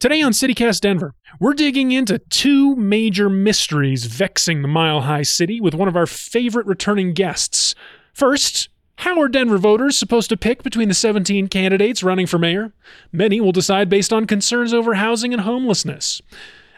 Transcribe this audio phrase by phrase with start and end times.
[0.00, 5.60] Today on CityCast Denver, we're digging into two major mysteries vexing the Mile High City
[5.60, 7.74] with one of our favorite returning guests.
[8.14, 12.72] First, how are Denver voters supposed to pick between the 17 candidates running for mayor?
[13.12, 16.22] Many will decide based on concerns over housing and homelessness.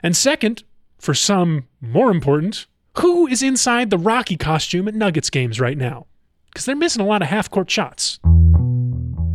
[0.03, 0.65] And second,
[0.99, 2.67] for some more important,
[2.99, 6.07] who is inside the Rocky costume at Nuggets games right now?
[6.47, 8.19] Because they're missing a lot of half court shots.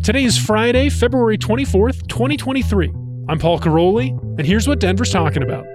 [0.03, 3.06] Today is Friday, February 24th, 2023.
[3.29, 5.65] I'm Paul Karolyi, and here's what Denver's talking about.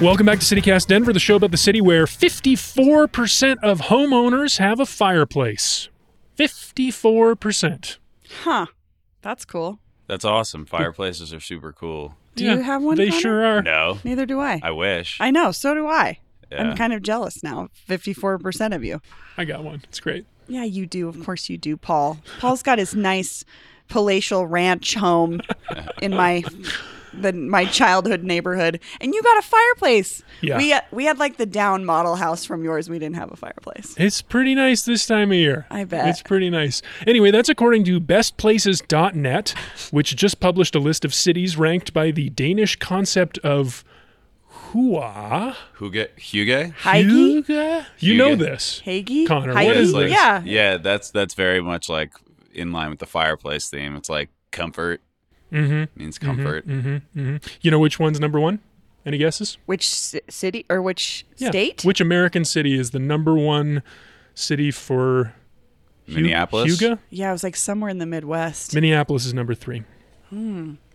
[0.00, 4.80] Welcome back to CityCast Denver, the show about the city where 54% of homeowners have
[4.80, 5.88] a fireplace.
[6.36, 7.98] 54%.
[8.42, 8.66] Huh.
[9.20, 9.78] That's cool.
[10.08, 10.66] That's awesome.
[10.66, 12.16] Fireplaces are super cool.
[12.34, 13.20] Do you have one, They Connor?
[13.20, 13.62] sure are.
[13.62, 14.58] No, Neither do I.
[14.60, 15.18] I wish.
[15.20, 15.52] I know.
[15.52, 16.18] So do I.
[16.52, 16.70] Yeah.
[16.70, 17.68] I'm kind of jealous now.
[17.88, 19.00] 54% of you.
[19.36, 19.82] I got one.
[19.84, 20.26] It's great.
[20.48, 21.08] Yeah, you do.
[21.08, 22.18] Of course you do, Paul.
[22.38, 23.44] Paul's got his nice
[23.88, 25.40] palatial ranch home
[26.02, 26.42] in my
[27.14, 30.22] the my childhood neighborhood, and you got a fireplace.
[30.40, 30.56] Yeah.
[30.58, 32.88] We we had like the down model house from yours.
[32.88, 33.94] We didn't have a fireplace.
[33.98, 35.66] It's pretty nice this time of year.
[35.70, 36.08] I bet.
[36.08, 36.82] It's pretty nice.
[37.06, 39.54] Anyway, that's according to bestplaces.net,
[39.90, 43.84] which just published a list of cities ranked by the Danish concept of
[44.72, 45.56] Hua.
[45.78, 46.48] Huge, Huge.
[46.48, 47.44] Heige?
[47.44, 47.86] Huga?
[47.98, 48.38] You know Huga.
[48.38, 48.82] this.
[48.84, 49.26] Hagee?
[49.26, 49.66] Connor, Heige?
[49.66, 50.12] what is like, this?
[50.12, 50.42] Yeah.
[50.44, 50.76] yeah.
[50.78, 52.12] That's that's very much like
[52.52, 53.96] in line with the fireplace theme.
[53.96, 55.00] It's like comfort
[55.52, 55.98] Mm-hmm.
[56.00, 56.66] means comfort.
[56.66, 57.18] Mm-hmm.
[57.20, 57.36] Mm-hmm.
[57.60, 58.60] You know which one's number one?
[59.04, 59.58] Any guesses?
[59.66, 61.50] Which ci- city or which Yeah.
[61.50, 61.84] state?
[61.84, 63.82] Which American city is the number one
[64.34, 65.34] city for
[66.06, 66.80] Minneapolis?
[66.80, 66.98] Huga?
[67.10, 68.74] yeah, it was like somewhere in the Midwest.
[68.74, 69.82] Minneapolis is number three.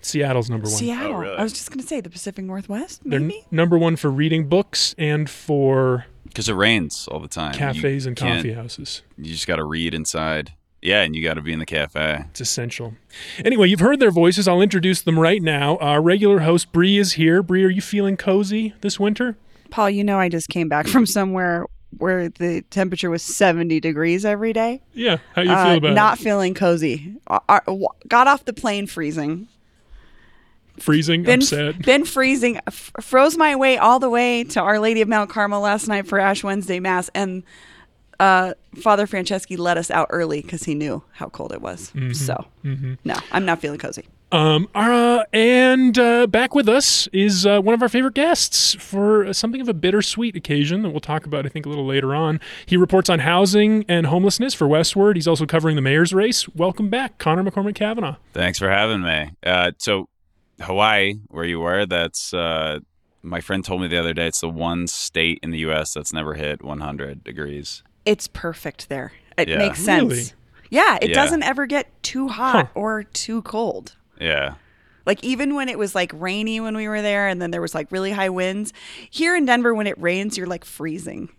[0.07, 0.75] Seattle's number one.
[0.77, 1.13] Seattle.
[1.15, 1.37] Oh, really?
[1.37, 3.45] I was just going to say the Pacific Northwest, They're n- maybe?
[3.51, 7.53] number one for reading books and for Because it rains all the time.
[7.53, 9.01] You cafes and can't- coffee houses.
[9.17, 10.53] You just got to read inside.
[10.81, 12.25] Yeah, and you got to be in the cafe.
[12.29, 12.93] It's essential.
[13.43, 14.47] Anyway, you've heard their voices.
[14.47, 15.77] I'll introduce them right now.
[15.77, 17.41] Our regular host Bree is here.
[17.41, 19.37] Bree, are you feeling cozy this winter?
[19.71, 21.65] Paul, you know I just came back from somewhere
[21.97, 24.81] where the temperature was 70 degrees every day.
[24.93, 25.17] Yeah.
[25.33, 27.15] How you Uh, feel about not feeling cozy.
[27.25, 29.47] Uh, uh, w- got off the plane freezing.
[30.77, 30.83] It?
[30.83, 31.79] Freezing, Been upset.
[31.81, 32.59] been freezing.
[32.67, 36.07] F- froze my way all the way to Our Lady of Mount Carmel last night
[36.07, 37.43] for Ash Wednesday Mass, and
[38.19, 41.91] uh, Father Franceschi let us out early because he knew how cold it was.
[41.91, 42.13] Mm-hmm.
[42.13, 42.45] So,
[43.03, 44.05] no, I'm not feeling cozy.
[44.29, 49.31] Um, uh, and uh, back with us is uh, one of our favorite guests for
[49.33, 52.41] something of a bittersweet occasion that we'll talk about, I think, a little later on.
[52.65, 55.15] He reports on housing and homelessness for Westword.
[55.15, 56.49] He's also covering the mayor's race.
[56.49, 58.15] Welcome back, Connor McCormick Cavanagh.
[58.33, 59.31] Thanks for having me.
[59.45, 60.09] Uh, so,
[60.61, 62.79] Hawaii, where you were, that's uh,
[63.21, 64.27] my friend told me the other day.
[64.27, 65.93] It's the one state in the U.S.
[65.93, 67.83] that's never hit 100 degrees.
[68.05, 69.11] It's perfect there.
[69.37, 69.57] It Yeah.
[69.57, 70.09] makes sense.
[70.09, 70.25] Really?
[70.69, 71.15] Yeah, it Yeah.
[71.15, 72.71] doesn't ever get too hot Huh.
[72.73, 73.95] or too cold.
[74.19, 74.55] Yeah.
[75.05, 77.73] Like even when it was like rainy when we were there and then there was
[77.75, 78.73] like really high winds.
[79.09, 81.29] Here in Denver when it rains you're like freezing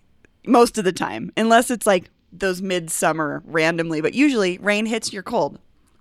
[0.47, 5.23] most of the time unless it's like those midsummer randomly, but usually rain hits you're
[5.23, 5.59] cold.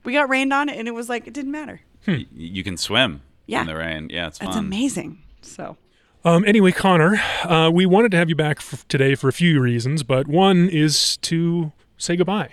[0.08, 1.82] We got rained on and it was like it didn't matter.
[2.08, 3.60] Y- you can swim Yeah.
[3.62, 4.08] in the rain.
[4.10, 4.48] Yeah, it's fun.
[4.48, 5.18] That's amazing.
[5.42, 5.76] So,
[6.24, 9.60] Um, anyway, Connor, uh, we wanted to have you back f- today for a few
[9.60, 12.52] reasons, but one is to say goodbye.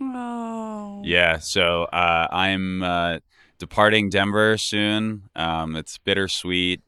[0.00, 1.02] oh.
[1.04, 3.18] Yeah, so uh, I'm uh,
[3.58, 5.22] departing Denver soon.
[5.36, 6.80] Um, it's bittersweet.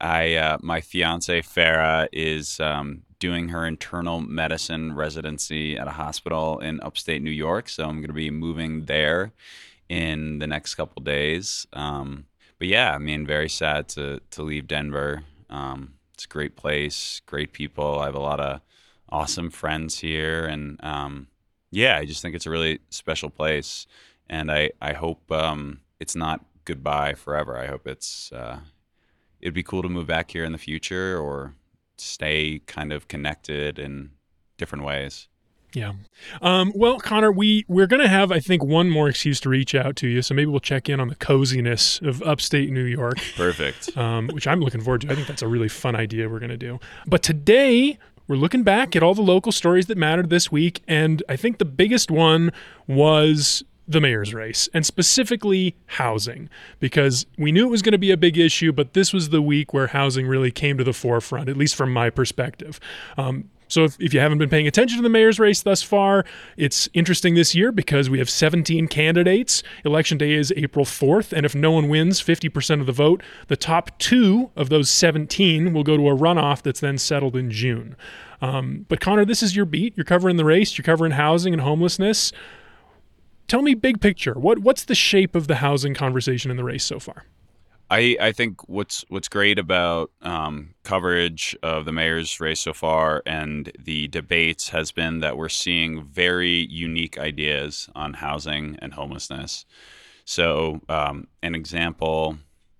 [0.00, 6.58] I uh, my fiance Farah is um, doing her internal medicine residency at a hospital
[6.58, 9.32] in upstate New York, so I'm going to be moving there
[9.88, 11.66] in the next couple days.
[11.72, 12.26] Um,
[12.58, 15.24] but yeah, I mean, very sad to to leave Denver.
[15.48, 17.98] Um, it's a great place, great people.
[17.98, 18.60] I have a lot of
[19.08, 21.28] awesome friends here, and um,
[21.70, 23.86] yeah, I just think it's a really special place,
[24.28, 27.56] and I I hope um, it's not goodbye forever.
[27.56, 28.58] I hope it's uh,
[29.40, 31.54] it'd be cool to move back here in the future or
[31.96, 34.10] stay kind of connected in
[34.58, 35.28] different ways.
[35.74, 35.94] Yeah.
[36.40, 39.96] Um, well, Connor, we we're gonna have I think one more excuse to reach out
[39.96, 43.96] to you, so maybe we'll check in on the coziness of upstate New York, Perfect.
[43.96, 45.10] um, which I'm looking forward to.
[45.10, 46.78] I think that's a really fun idea we're gonna do.
[47.06, 47.98] But today
[48.28, 51.58] we're looking back at all the local stories that mattered this week, and I think
[51.58, 52.52] the biggest one
[52.86, 56.48] was the mayor's race, and specifically housing,
[56.80, 59.42] because we knew it was going to be a big issue, but this was the
[59.42, 62.80] week where housing really came to the forefront, at least from my perspective.
[63.18, 66.24] Um, So if, if you haven't been paying attention to the mayor's race thus far,
[66.56, 69.62] it's interesting this year because we have 17 candidates.
[69.84, 73.56] Election day is April 4th, and if no one wins 50% of the vote, the
[73.56, 77.96] top two of those 17 will go to a runoff that's then settled in June.
[78.40, 79.96] Um, but Connor, this is your beat.
[79.96, 80.76] You're covering the race.
[80.76, 82.32] You're covering housing and homelessness.
[83.48, 84.34] Tell me big picture.
[84.34, 87.24] What what's the shape of the housing conversation in the race so far?
[87.90, 93.22] I, I think what's what's great about um, coverage of the mayor's race so far
[93.26, 99.66] and the debates has been that we're seeing very unique ideas on housing and homelessness.
[100.24, 102.38] So, um, an example,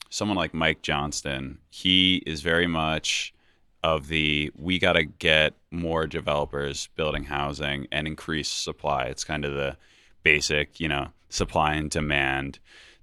[0.09, 3.35] someone like Mike Johnston, he is very much
[3.83, 9.05] of the we got to get more developers building housing and increase supply.
[9.05, 9.77] It's kind of the
[10.25, 12.59] basic, you know, supply and demand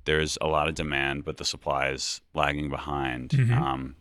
[0.06, 3.29] there's a lot of demand, but the supply is lagging behind.
[3.29, 3.53] Mm-hmm.
[3.53, 3.95] Um,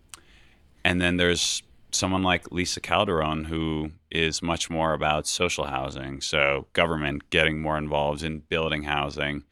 [0.84, 1.62] and then there's
[1.93, 7.76] someone like Lisa Calderon who is much more about social housing, so government getting more
[7.76, 9.44] involved in building housing.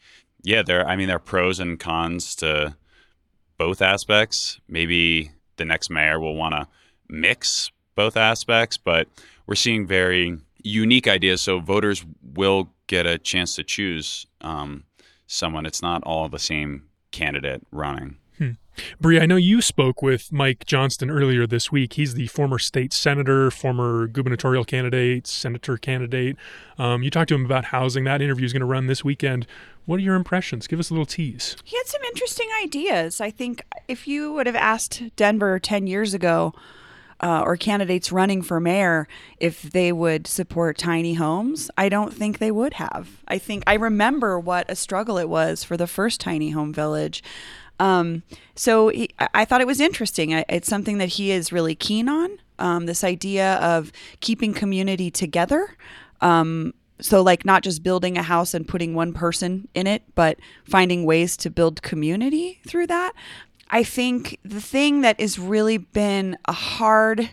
[0.42, 0.86] Yeah, there.
[0.86, 2.76] I mean, there are pros and cons to
[3.58, 4.60] both aspects.
[4.68, 6.68] Maybe the next mayor will want to
[7.08, 9.08] mix both aspects, but
[9.46, 11.42] we're seeing very unique ideas.
[11.42, 14.82] So voters will get a chance to choose um,
[15.28, 15.64] someone.
[15.64, 18.16] It's not all the same candidate running.
[18.38, 18.52] Hmm.
[19.00, 21.94] Bree, I know you spoke with Mike Johnston earlier this week.
[21.94, 26.36] He's the former state senator, former gubernatorial candidate, senator candidate.
[26.78, 28.04] Um, you talked to him about housing.
[28.04, 29.46] That interview is going to run this weekend.
[29.86, 30.66] What are your impressions?
[30.66, 31.56] Give us a little tease.
[31.64, 33.20] He had some interesting ideas.
[33.20, 36.54] I think if you would have asked Denver 10 years ago,
[37.20, 41.70] uh, or candidates running for mayor if they would support tiny homes.
[41.76, 43.22] I don't think they would have.
[43.26, 47.22] I think I remember what a struggle it was for the first tiny home village.
[47.80, 48.22] Um,
[48.54, 50.30] so he, I thought it was interesting.
[50.32, 52.38] It's something that he is really keen on.
[52.58, 55.76] Um, this idea of keeping community together.
[56.20, 60.38] Um, so, like, not just building a house and putting one person in it, but
[60.64, 63.12] finding ways to build community through that.
[63.70, 67.30] I think the thing that has really been a hard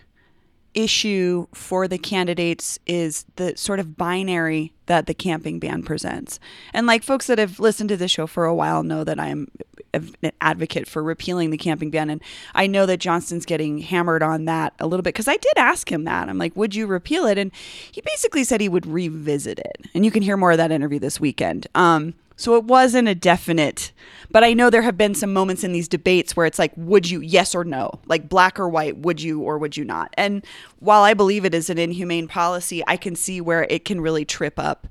[0.73, 6.39] issue for the candidates is the sort of binary that the camping ban presents.
[6.73, 9.47] And like folks that have listened to the show for a while know that I'm
[9.93, 12.09] an advocate for repealing the camping ban.
[12.09, 12.21] And
[12.53, 15.89] I know that Johnston's getting hammered on that a little bit because I did ask
[15.89, 16.27] him that.
[16.27, 17.37] I'm like, would you repeal it?
[17.37, 17.51] And
[17.91, 19.85] he basically said he would revisit it.
[19.93, 21.67] And you can hear more of that interview this weekend.
[21.75, 23.91] Um, so it wasn't a definite,
[24.29, 27.09] but I know there have been some moments in these debates where it's like, would
[27.09, 30.13] you, yes or no, like black or white, would you or would you not?
[30.17, 30.45] And
[30.79, 34.25] while I believe it is an inhumane policy, I can see where it can really
[34.25, 34.87] trip up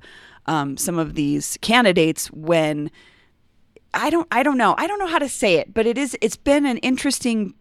[0.47, 2.89] um, some of these candidates when
[3.93, 6.17] I don't, I don't know, I don't know how to say it, but it is,
[6.21, 7.53] it's been an interesting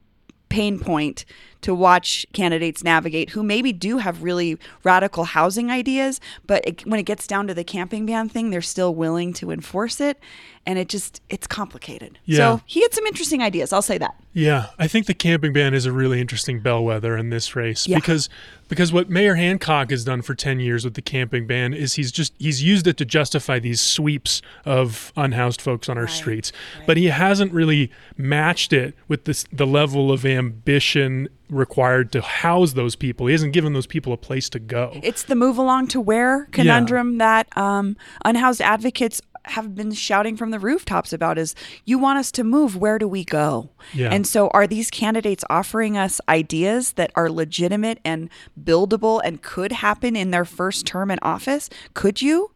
[0.48, 1.25] pain point
[1.64, 7.00] to watch candidates navigate who maybe do have really radical housing ideas, but it, when
[7.00, 10.19] it gets down to the camping ban thing, they're still willing to enforce it.
[10.66, 12.19] And it just, it's complicated.
[12.26, 12.37] Yeah.
[12.37, 13.72] So he had some interesting ideas.
[13.72, 14.14] I'll say that.
[14.34, 14.66] Yeah.
[14.78, 17.96] I think the camping ban is a really interesting bellwether in this race yeah.
[17.96, 18.28] because
[18.69, 22.11] because what Mayor Hancock has done for 10 years with the camping ban is he's
[22.11, 26.12] just he's used it to justify these sweeps of unhoused folks on our right.
[26.12, 26.87] streets right.
[26.87, 32.72] but he hasn't really matched it with this the level of ambition required to house
[32.72, 33.26] those people.
[33.26, 34.98] He hasn't given those people a place to go.
[35.02, 37.18] It's the move along to where conundrum yeah.
[37.18, 41.54] that um, unhoused advocates have been shouting from the rooftops about is
[41.84, 44.08] you want us to move where do we go yeah.
[44.10, 48.30] and so are these candidates offering us ideas that are legitimate and
[48.62, 52.50] buildable and could happen in their first term in office could you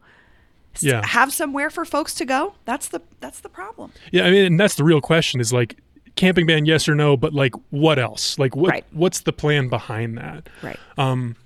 [0.80, 1.04] yeah.
[1.04, 4.60] have somewhere for folks to go that's the that's the problem yeah i mean and
[4.60, 5.76] that's the real question is like
[6.18, 8.38] camping ban, yes or no, but like what else?
[8.38, 8.84] Like what right.
[8.92, 10.48] what's the plan behind that?
[10.62, 10.78] Right.
[10.98, 11.36] Um,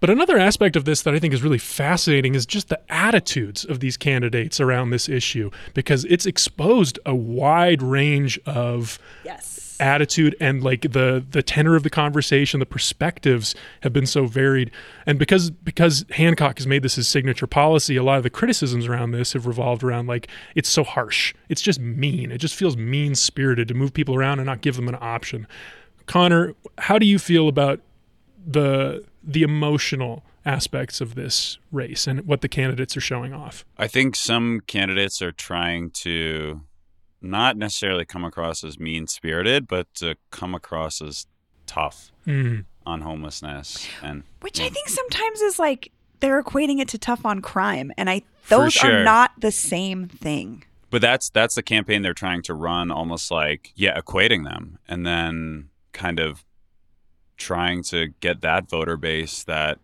[0.00, 3.64] but another aspect of this that I think is really fascinating is just the attitudes
[3.64, 10.36] of these candidates around this issue because it's exposed a wide range of yes attitude
[10.40, 14.70] and like the the tenor of the conversation the perspectives have been so varied.
[15.06, 18.86] And because because hancock has made this his signature policy a lot of the criticisms
[18.86, 21.34] around this have revolved around like it's so harsh.
[21.48, 22.30] It's just mean.
[22.32, 25.46] It just feels mean spirited to move people around and not give them an option.
[26.06, 27.80] Connor how do you feel about
[28.46, 33.64] the the emotional aspects of this race and what the candidates are showing off?
[33.76, 36.62] I think some candidates are trying to
[37.20, 41.26] not necessarily come across as mean spirited, but to come across as
[41.66, 42.64] tough mm.
[42.86, 44.66] on homelessness and which yeah.
[44.66, 48.72] I think sometimes is like they're equating it to tough on crime, and I those
[48.72, 49.00] sure.
[49.00, 50.64] are not the same thing.
[50.90, 55.06] But that's that's the campaign they're trying to run, almost like yeah, equating them, and
[55.06, 56.44] then kind of
[57.36, 59.78] trying to get that voter base that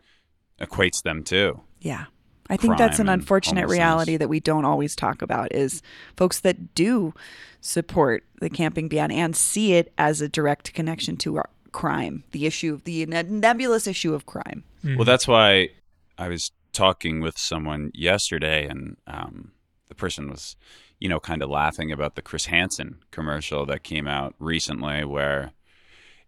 [0.61, 1.61] equates them too.
[1.81, 2.07] Yeah.
[2.51, 5.83] I think that's an unfortunate reality that we don't always talk about is
[6.17, 7.15] folks that do
[7.61, 12.47] support the camping ban and see it as a direct connection to our crime, the
[12.47, 14.65] issue of the nebulous issue of crime.
[14.85, 15.71] Well, that's why
[16.19, 19.53] I was talking with someone yesterday, and um,
[19.89, 20.57] the person was,
[21.01, 25.53] you know, kind of laughing about the Chris Hansen commercial that came out recently, where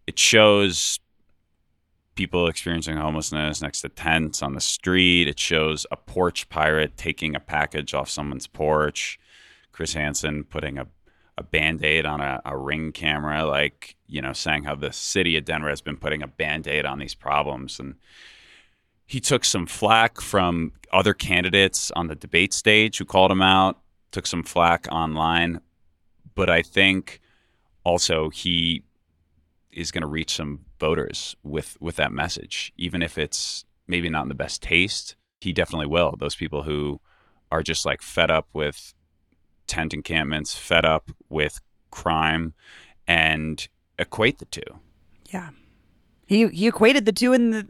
[0.07, 0.99] it shows
[2.17, 5.27] people experiencing homelessness next to tents on the street.
[5.27, 9.19] It shows a porch pirate taking a package off someone's porch.
[9.71, 10.87] Chris Hansen putting a,
[11.37, 15.37] a band aid on a, a ring camera, like, you know, saying how the city
[15.37, 17.79] of Denver has been putting a band aid on these problems.
[17.79, 17.95] And
[19.05, 23.79] he took some flack from other candidates on the debate stage who called him out,
[24.11, 25.61] took some flack online.
[26.33, 27.21] But I think
[27.83, 28.83] also he
[29.71, 34.23] is going to reach some voters with with that message, even if it's maybe not
[34.23, 35.15] in the best taste.
[35.39, 36.15] He definitely will.
[36.17, 36.99] Those people who
[37.51, 38.93] are just like fed up with
[39.67, 41.59] tent encampments, fed up with
[41.91, 42.53] crime,
[43.07, 43.67] and
[43.99, 44.79] equate the two.
[45.31, 45.49] Yeah.
[46.25, 47.67] He he equated the two in the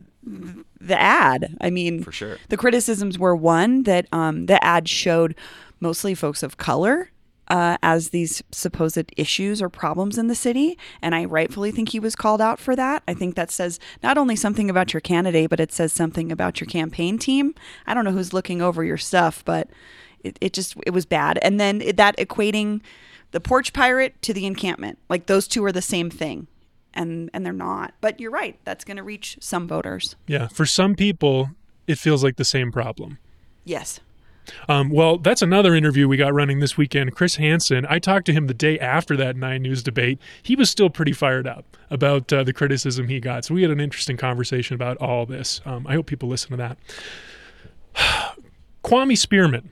[0.80, 1.56] the ad.
[1.62, 2.38] I mean, For sure.
[2.50, 5.36] the criticisms were one that um, the ad showed
[5.80, 7.12] mostly folks of color
[7.50, 10.78] uh, as these supposed issues or problems in the city.
[11.02, 13.04] And I rightfully think he was called out for that.
[13.08, 16.60] I think that says not only something about your candidate, but it says something about
[16.60, 17.56] your campaign team.
[17.86, 19.70] I don't know who's looking over your stuff, but
[20.24, 21.40] it, it just, it was bad.
[21.42, 22.82] And then that equating
[23.32, 26.48] the porch pirate to the encampment, like those two are the same thing.
[26.94, 27.94] And, and they're not.
[28.02, 28.58] But you're right.
[28.66, 30.16] That's going to reach some voters.
[30.26, 31.52] Yeah, for some people,
[31.86, 33.20] it feels like the same problem.
[33.66, 34.00] Yes.
[34.70, 37.16] Um, well, that's another interview we got running this weekend.
[37.16, 40.20] Chris Hansen, I talked to him the day after that Nine News debate.
[40.42, 43.46] He was still pretty fired up about uh, the criticism he got.
[43.46, 45.62] So we had an interesting conversation about all this.
[45.66, 46.78] Um, I hope people listen to that.
[48.84, 49.70] Kwame Spearman.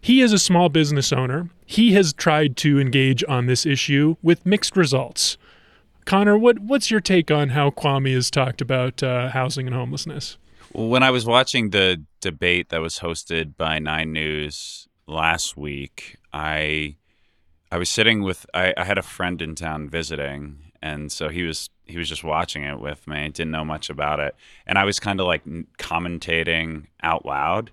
[0.00, 1.50] He is a small business owner.
[1.66, 5.36] He has tried to engage on this issue with mixed results.
[6.04, 10.36] Connor, what, what's your take on how Kwame has talked about uh, housing and homelessness?
[10.74, 16.96] When I was watching the debate that was hosted by Nine News last week, I
[17.70, 21.42] I was sitting with I, I had a friend in town visiting, and so he
[21.42, 23.28] was he was just watching it with me.
[23.28, 24.34] Didn't know much about it,
[24.66, 25.44] and I was kind of like
[25.78, 27.70] commentating out loud.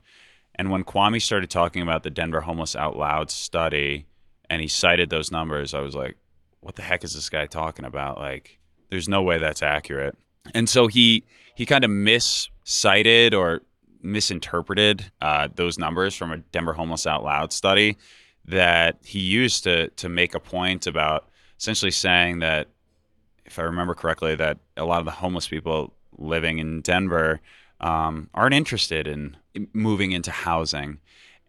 [0.55, 4.07] And when Kwame started talking about the Denver Homeless Out Loud study,
[4.49, 6.17] and he cited those numbers, I was like,
[6.59, 8.17] "What the heck is this guy talking about?
[8.17, 10.17] Like, there's no way that's accurate."
[10.53, 11.23] And so he
[11.59, 13.63] he kind of miscited or
[14.01, 17.97] misinterpreted uh, those numbers from a Denver Homeless Out Loud study
[18.45, 21.27] that he used to to make a point about
[21.59, 22.69] essentially saying that,
[23.43, 27.41] if I remember correctly, that a lot of the homeless people living in Denver
[27.81, 29.35] um, aren't interested in
[29.73, 30.99] moving into housing,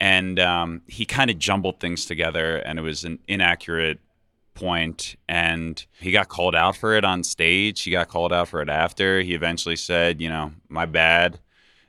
[0.00, 4.00] and um, he kind of jumbled things together, and it was an inaccurate
[4.54, 7.82] point and he got called out for it on stage.
[7.82, 9.20] He got called out for it after.
[9.20, 11.38] He eventually said you know my bad.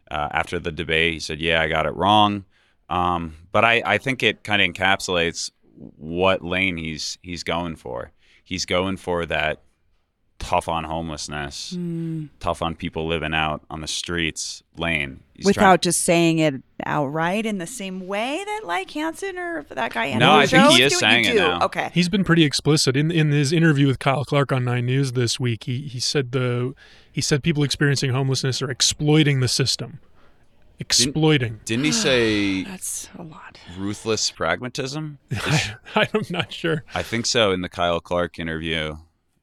[0.10, 2.44] Uh, after the debate he said yeah i got it wrong.
[2.90, 5.50] Um, but I, I think it kind of encapsulates
[5.98, 8.12] what lane he's he's going for.
[8.44, 9.62] He's going for that
[10.42, 12.26] tough on homelessness hmm.
[12.40, 16.56] tough on people living out on the streets lane He's without trying- just saying it
[16.84, 20.14] outright in the same way that like Hansen or that guy.
[20.16, 21.66] No, I think Jones he is saying it now.
[21.66, 25.12] Okay, He's been pretty explicit in in his interview with Kyle Clark on Nine News
[25.14, 25.66] this week.
[25.66, 26.74] He he said the
[27.12, 30.00] he said people experiencing homelessness are exploiting the system,
[30.80, 31.60] exploiting.
[31.66, 33.60] didn't he say that's a lot.
[33.78, 35.20] ruthless pragmatism
[35.96, 38.98] I, I'm not sure, I think so in the Kyle Clark interview.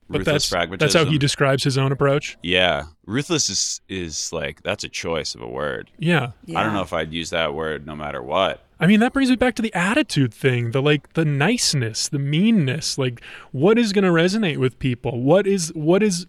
[0.09, 2.39] But that's that's how he describes his own approach.
[2.43, 5.91] Yeah, ruthless is is like that's a choice of a word.
[5.99, 8.65] Yeah, I don't know if I'd use that word no matter what.
[8.81, 12.19] I mean that brings me back to the attitude thing, the like the niceness, the
[12.19, 12.97] meanness.
[12.97, 13.21] Like,
[13.53, 15.21] what is going to resonate with people?
[15.21, 16.27] What is what is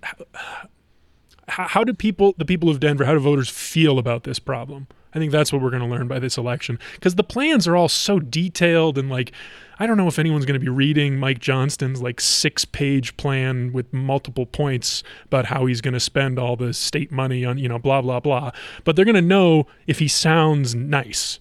[1.50, 4.88] how, how do people, the people of Denver, how do voters feel about this problem?
[5.14, 7.76] I think that's what we're going to learn by this election because the plans are
[7.76, 9.32] all so detailed and like
[9.80, 13.92] I don't know if anyone's going to be reading Mike Johnston's like six-page plan with
[13.94, 17.80] multiple points about how he's going to spend all the state money on you know
[17.80, 18.52] blah blah blah,
[18.84, 21.40] but they're going to know if he sounds nice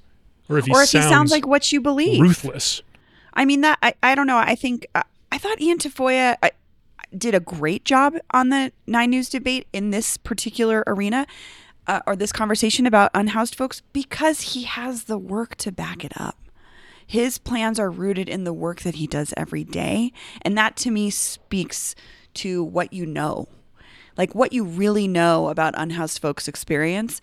[0.49, 2.21] or if he or if sounds he sounds like what you believe.
[2.21, 2.83] ruthless.
[3.35, 4.39] I mean that I, I don't know.
[4.39, 5.03] I think uh,
[5.33, 6.51] I thought Ian Tafoya uh,
[7.17, 11.27] did a great job on the Nine News debate in this particular arena.
[11.87, 16.13] Uh, or this conversation about unhoused folks because he has the work to back it
[16.21, 16.37] up.
[17.09, 20.13] His plans are rooted in the work that he does every day.
[20.43, 21.95] And that to me speaks
[22.35, 23.49] to what you know.
[24.19, 27.23] Like what you really know about unhoused folks' experience.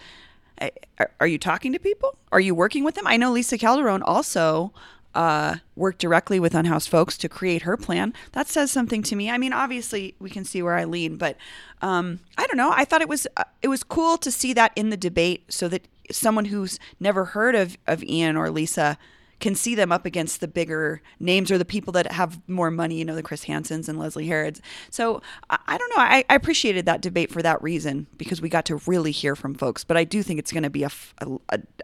[1.20, 2.18] Are, you talking to people?
[2.32, 3.06] Are you working with them?
[3.06, 4.74] I know Lisa Calderon also
[5.14, 8.14] uh, worked directly with Unhoused folks to create her plan.
[8.32, 9.30] That says something to me.
[9.30, 11.38] I mean, obviously we can see where I lean, but
[11.82, 12.72] um, I don't know.
[12.74, 15.68] I thought it was uh, it was cool to see that in the debate, so
[15.70, 18.98] that someone who's never heard of of Ian or Lisa
[19.40, 22.96] can see them up against the bigger names or the people that have more money,
[22.96, 24.62] you know, the Chris Hansens and Leslie Herods.
[24.90, 26.02] So I, I don't know.
[26.02, 29.54] I, I appreciated that debate for that reason because we got to really hear from
[29.54, 29.84] folks.
[29.84, 30.86] But I do think it's going to be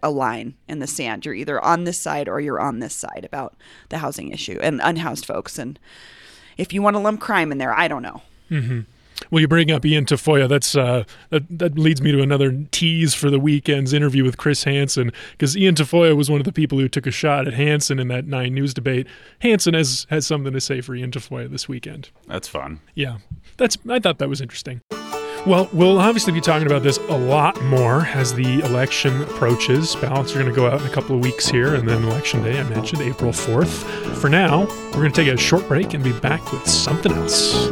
[0.02, 1.26] a line in the sand.
[1.26, 3.56] You're either on this side or you're on this side about
[3.90, 5.60] the housing issue and unhoused folks.
[5.60, 5.78] And
[6.58, 8.22] if you want to lump crime in there, I don't know.
[8.50, 8.82] Mm-hmm.
[9.30, 10.48] Well, you bring up Ian Tafoya.
[10.50, 14.64] That's uh, that, that leads me to another tease for the weekend's interview with Chris
[14.64, 18.00] Hansen, because Ian Tafoya was one of the people who took a shot at Hansen
[18.00, 19.08] in that Nine News debate.
[19.40, 22.10] Hansen has has something to say for Ian Tafoya this weekend.
[22.28, 22.80] That's fun.
[22.96, 23.18] Yeah,
[23.58, 24.82] that's I thought that was interesting.
[25.46, 29.96] Well, we'll obviously be talking about this a lot more as the election approaches.
[29.96, 32.44] Ballots are going to go out in a couple of weeks here, and then election
[32.44, 34.16] day, I mentioned, April 4th.
[34.18, 37.72] For now, we're going to take a short break and be back with something else.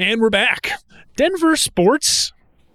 [0.00, 0.70] And we're back.
[1.14, 2.32] Denver sports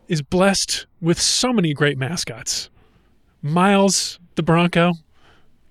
[0.07, 2.69] is blessed with so many great mascots
[3.41, 4.93] Miles, the Bronco,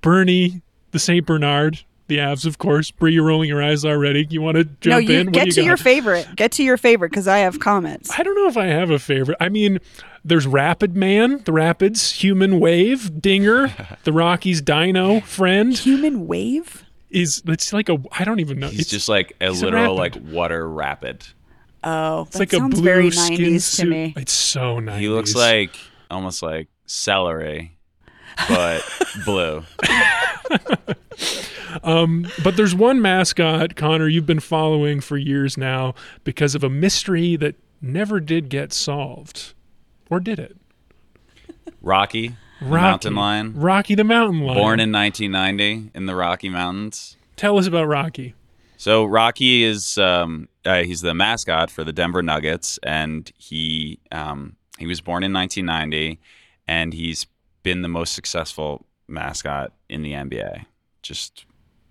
[0.02, 1.24] Bernie, the St.
[1.24, 2.90] Bernard, the Avs, of course.
[2.90, 4.26] Bree, you're rolling your eyes already.
[4.28, 5.26] You want to jump no, you in?
[5.28, 6.28] What get do to you your favorite.
[6.36, 8.10] Get to your favorite because I have comments.
[8.18, 9.38] I don't know if I have a favorite.
[9.40, 9.78] I mean,
[10.24, 13.72] there's Rapid Man, the Rapids, Human Wave, Dinger,
[14.04, 16.84] the Rockies Dino friend Human wave.
[17.08, 18.68] is it's like a I don't even know.
[18.68, 21.26] He's it's just like a he's a literal like water rapid.
[21.84, 23.82] Oh, it's that like a sounds blue very skin 90s suit.
[23.84, 24.14] to me.
[24.16, 24.98] It's so nice.
[25.00, 25.76] He looks like
[26.10, 27.78] almost like celery,
[28.48, 28.82] but
[29.24, 29.64] blue.
[31.82, 35.94] But there's one mascot, Connor, you've been following for years now
[36.24, 39.54] because of a mystery that never did get solved.
[40.10, 40.56] Or did it?
[41.80, 42.82] Rocky, Rocky.
[42.82, 44.58] mountain lion, Rocky the Mountain Lion.
[44.58, 47.16] born in 1990 in the Rocky Mountains.
[47.36, 48.34] Tell us about Rocky.
[48.76, 54.56] So Rocky is um, uh, he's the mascot for the Denver Nuggets, and he um,
[54.78, 56.20] he was born in 1990,
[56.66, 57.26] and he's
[57.62, 60.66] been the most successful mascot in the NBA.
[61.02, 61.44] Just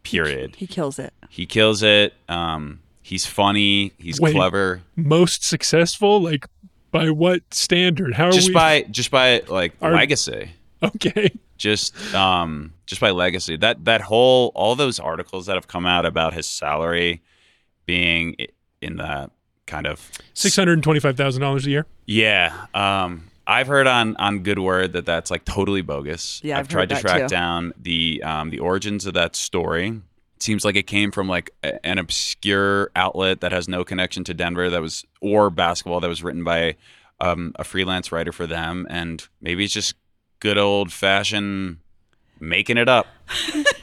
[0.04, 0.56] period.
[0.56, 1.13] He kills it.
[1.30, 2.13] He kills it.
[2.30, 3.91] Um, he's funny.
[3.97, 4.34] He's Wait.
[4.36, 4.82] clever.
[4.95, 6.21] Most successful?
[6.21, 6.45] Like
[6.91, 8.13] by what standard?
[8.13, 10.51] How are Just we by just by like Are- legacy.
[10.84, 11.32] Okay.
[11.58, 16.06] just um just by legacy that that whole all those articles that have come out
[16.06, 17.19] about his salary
[17.88, 18.47] being i-
[18.81, 19.29] in the
[19.65, 21.85] kind of Six hundred and twenty-five thousand dollars a year.
[22.05, 26.61] yeah um i've heard on on good word that that's like totally bogus Yeah, i've,
[26.61, 27.27] I've tried to track too.
[27.27, 29.87] down the um the origins of that story
[30.35, 34.23] it seems like it came from like a- an obscure outlet that has no connection
[34.25, 36.75] to denver that was or basketball that was written by
[37.19, 39.95] um, a freelance writer for them and maybe it's just
[40.39, 41.77] good old fashioned
[42.39, 43.07] making it up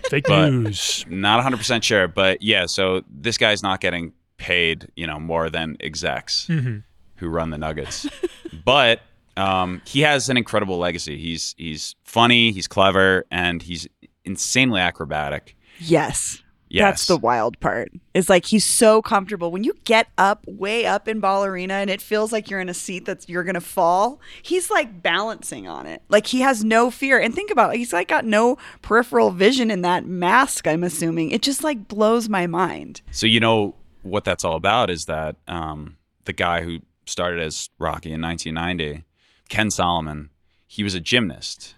[0.09, 1.05] Fake But- news.
[1.09, 5.77] not 100% sure but yeah so this guy's not getting paid you know more than
[5.81, 6.83] execs Mhm.
[7.17, 8.07] who run the nuggets
[8.65, 9.01] but
[9.37, 13.89] um, he has an incredible legacy he's he's funny he's clever and he's
[14.25, 16.41] insanely acrobatic Yes.
[16.69, 17.91] yes That's the wild part.
[18.15, 19.51] It's like he's so comfortable.
[19.51, 22.69] When you get up way up in ball arena and it feels like you're in
[22.69, 26.01] a seat that you're gonna fall, he's like balancing on it.
[26.09, 27.19] Like he has no fear.
[27.21, 31.33] And think about it, he's like got no peripheral vision in that mask, I'm assuming.
[31.33, 33.03] It just like blows my mind.
[33.11, 37.69] so you know what that's all about is that um, the guy who started as
[37.79, 39.05] rocky in 1990
[39.49, 40.31] ken solomon
[40.67, 41.75] he was a gymnast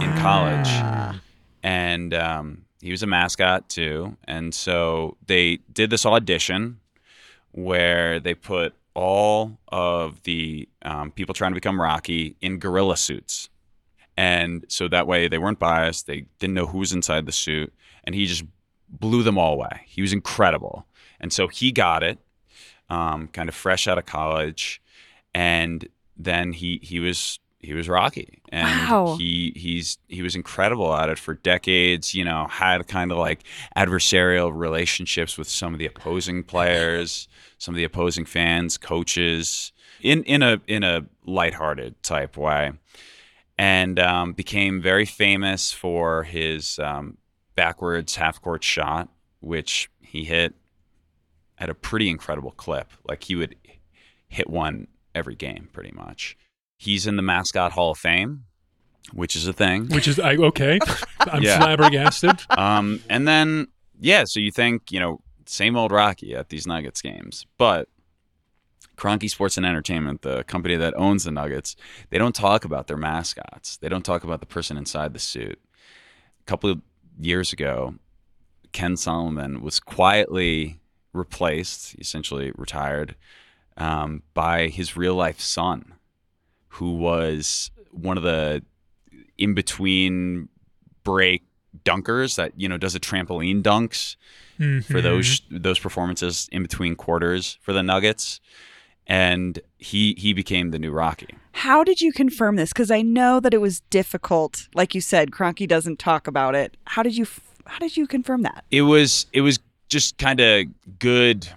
[0.00, 0.68] in college
[1.62, 4.16] and um, he was a mascot too.
[4.24, 6.80] And so they did this audition
[7.52, 13.48] where they put all of the um, people trying to become Rocky in gorilla suits.
[14.16, 16.06] And so that way they weren't biased.
[16.06, 17.72] They didn't know who was inside the suit.
[18.04, 18.44] And he just
[18.88, 19.82] blew them all away.
[19.86, 20.86] He was incredible.
[21.20, 22.18] And so he got it,
[22.88, 24.80] um, kind of fresh out of college.
[25.34, 29.16] And then he, he was he was Rocky, and Wow.
[29.18, 32.14] he he's he was incredible at it for decades.
[32.14, 33.40] You know, had kind of like
[33.76, 37.28] adversarial relationships with some of the opposing players,
[37.58, 42.72] some of the opposing fans, coaches, in in a in a lighthearted type way,
[43.58, 47.18] and um, became very famous for his um,
[47.56, 50.54] backwards half court shot, which he hit
[51.60, 52.90] at a pretty incredible clip.
[53.08, 53.54] Like he would
[54.28, 56.36] hit one every game, pretty much.
[56.78, 58.44] He's in the mascot Hall of Fame,
[59.12, 59.86] which is a thing.
[59.88, 60.78] Which is I okay.
[61.20, 61.58] I'm Yeah.
[61.58, 62.40] flabbergasted.
[62.50, 63.68] um, and then
[64.00, 67.88] yeah, so you think you know same old Rocky at these Nuggets games, but
[68.96, 71.74] Kroenke Sports and Entertainment, the company that owns the Nuggets,
[72.10, 73.76] they don't talk about their mascots.
[73.78, 75.58] They don't talk about the person inside the suit.
[76.40, 76.80] A couple of
[77.18, 77.94] years ago,
[78.72, 80.79] Ken Solomon was quietly
[81.12, 83.16] replaced, essentially retired,
[83.76, 85.94] um, by his real life son,
[86.74, 88.62] who was one of the
[89.38, 90.48] in between
[91.02, 91.42] break
[91.84, 94.16] dunkers that you know does a trampoline dunks
[94.58, 95.02] for Mhm.
[95.02, 98.40] those those performances in between quarters for the Nuggets,
[99.06, 101.34] and he he became the new Rocky.
[101.52, 102.70] How did you confirm this?
[102.72, 104.68] Because I know that it was difficult.
[104.74, 106.76] Like you said, Kroenke doesn't talk about it.
[106.84, 107.26] How did you?
[107.66, 108.64] How did you confirm that?
[108.70, 109.58] It was it was
[109.90, 110.66] just kind of
[110.98, 111.48] good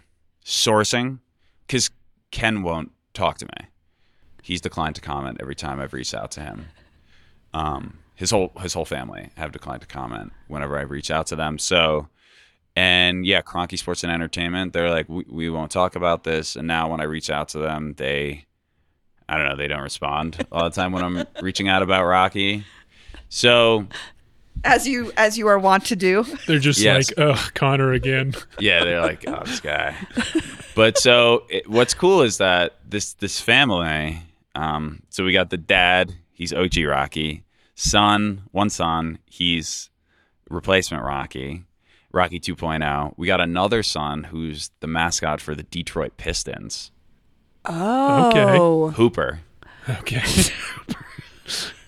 [0.44, 1.20] sourcing
[1.66, 1.90] because
[2.32, 3.68] Ken won't talk to me.
[4.42, 6.66] He's declined to comment every time I've reached out to him.
[7.54, 11.36] Um, his whole his whole family have declined to comment whenever I reach out to
[11.36, 11.58] them.
[11.58, 12.10] So,
[12.76, 16.56] and yeah, Kroenke Sports and Entertainment, they're like, we, we won't talk about this.
[16.56, 18.46] And now when I reach out to them, they,
[19.30, 22.66] I don't know, they don't respond all the time when I'm reaching out about Rocky.
[23.30, 23.88] So
[24.66, 26.26] As you as you are wont to do.
[26.48, 27.10] They're just Yes.
[27.18, 28.34] like, ugh, Connor again.
[28.60, 29.96] yeah, they're like, oh, this guy.
[30.76, 34.22] But so it, what's cool is that this this family.
[34.56, 36.14] Um, so we got the dad.
[36.32, 37.44] He's OG Rocky.
[37.76, 39.20] Son, one son.
[39.26, 39.90] He's
[40.50, 41.64] replacement Rocky.
[42.12, 43.14] Rocky 2.0.
[43.18, 46.92] We got another son who's the mascot for the Detroit Pistons.
[47.66, 48.28] Oh.
[48.28, 48.96] okay.
[48.96, 49.40] Hooper.
[49.90, 50.22] Okay.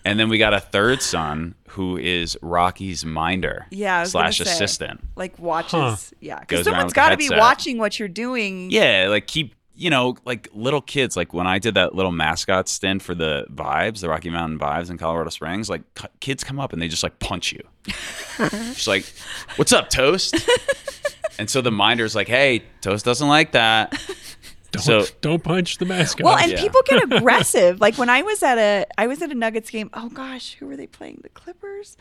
[0.06, 4.38] And then we got a third son who is Rocky's minder Yeah, I was slash
[4.38, 4.54] gonna say.
[4.56, 5.04] assistant.
[5.16, 5.72] Like watches.
[5.74, 5.96] Huh.
[6.22, 8.70] Yeah, because someone's got to be watching what you're doing.
[8.72, 11.18] Yeah, like keep you know, like little kids.
[11.18, 14.90] Like when I did that little mascot stint for the Vibes, the Rocky Mountain Vibes
[14.90, 17.62] in Colorado Springs, like c- kids come up and they just like punch you.
[18.74, 19.06] She's like,
[19.58, 20.34] "What's up, Toast?"
[21.40, 24.00] and so the minder's like, "Hey, Toast doesn't like that."
[24.76, 26.24] Don't, So- don't punch the mascot.
[26.26, 26.62] Well, and Yeah.
[26.62, 27.80] people get aggressive.
[27.82, 29.90] like when I was at a I was at a Nuggets game.
[29.94, 31.20] Oh gosh, who were they playing?
[31.24, 31.98] The Clippers?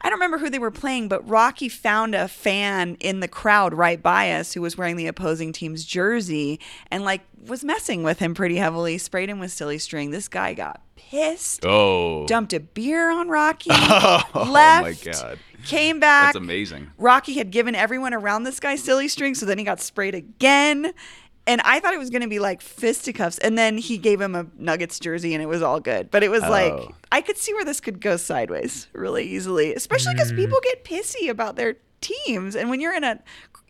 [0.00, 3.74] I don't remember who they were playing, but Rocky found a fan in the crowd
[3.74, 6.60] right by us who was wearing the opposing team's jersey
[6.90, 10.10] and like was messing with him pretty heavily, sprayed him with silly string.
[10.10, 16.00] This guy got pissed, Oh, dumped a beer on Rocky, oh left, my god, came
[16.00, 16.28] back.
[16.34, 16.90] that's amazing.
[16.98, 20.92] Rocky had given everyone around this guy silly string, so then he got sprayed again.
[21.48, 23.38] And I thought it was going to be like fisticuffs.
[23.38, 26.10] And then he gave him a Nuggets jersey and it was all good.
[26.10, 26.94] But it was like, Oh.
[27.10, 30.36] I could see where this could go sideways really easily, especially because hmm.
[30.36, 32.54] people get pissy about their teams.
[32.54, 33.18] And when you're in a,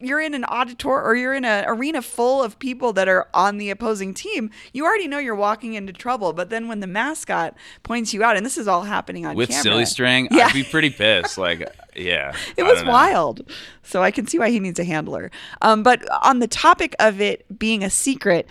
[0.00, 3.58] you're in an auditor or you're in an arena full of people that are on
[3.58, 6.32] the opposing team, you already know you're walking into trouble.
[6.32, 9.50] But then when the mascot points you out, and this is all happening on With
[9.50, 10.46] camera, silly string, Yeah.
[10.46, 11.38] I'd be pretty pissed.
[11.38, 13.50] Like, yeah, it was wild.
[13.82, 15.30] So I can see why he needs a handler.
[15.62, 18.46] Um, but on the topic of it being a secret,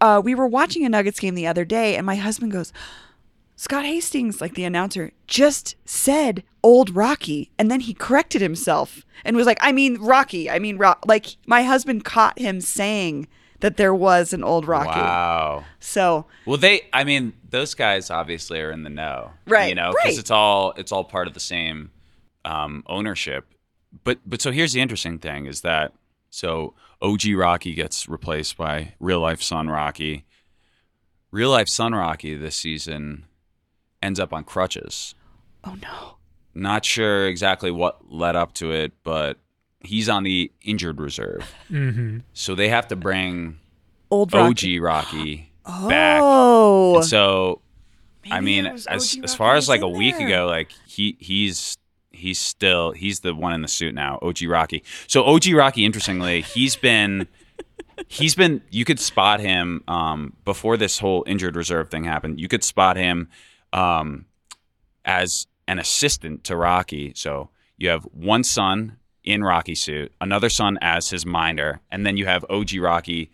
[0.00, 2.72] uh, we were watching a Nuggets game the other day, and my husband goes,
[3.60, 7.50] Scott Hastings, like the announcer, just said old Rocky.
[7.58, 10.48] And then he corrected himself and was like, I mean, Rocky.
[10.48, 10.94] I mean, Ro-.
[11.04, 13.28] like my husband caught him saying
[13.60, 14.98] that there was an old Rocky.
[14.98, 15.64] Wow.
[15.78, 19.90] So, Well, they, I mean, those guys obviously are in the know, Right, You know,
[19.90, 20.18] because right.
[20.18, 21.90] it's all it's all part of the same
[22.44, 23.46] um, ownership.
[24.04, 25.92] But but so here's the interesting thing is that
[26.30, 30.24] so OG Rocky gets replaced by real life Son Rocky.
[31.30, 33.24] Real life Son Rocky this season
[34.02, 35.14] ends up on crutches.
[35.64, 36.16] oh no.
[36.52, 39.38] Not sure exactly what led up to it, but
[39.80, 41.52] he's on the injured reserve.
[41.68, 43.58] hmm So they have to bring
[44.10, 44.78] Old Rocky.
[44.78, 46.20] OG Rocky back.
[46.22, 46.96] Oh.
[46.96, 47.60] And so
[48.30, 50.26] I mean, as as far as like a week there.
[50.26, 51.76] ago, like he he's
[52.20, 54.84] he's still he's the one in the suit now, OG Rocky.
[55.06, 57.26] So OG Rocky, interestingly, he's been
[58.08, 62.40] he's been you could spot him um, before this whole injured reserve thing happened.
[62.40, 63.28] You could spot him
[63.72, 64.26] um,
[65.04, 67.12] as an assistant to Rocky.
[67.14, 72.16] So you have one son in Rocky suit, another son as his minder, and then
[72.16, 73.30] you have OG Rocky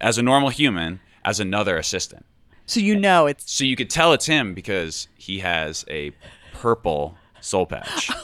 [0.00, 2.24] as a normal human as another assistant.
[2.66, 6.12] so you know it's So you could tell it's him because he has a
[6.52, 8.10] purple soul patch.